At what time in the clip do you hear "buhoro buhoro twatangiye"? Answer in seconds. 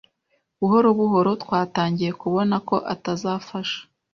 0.59-2.11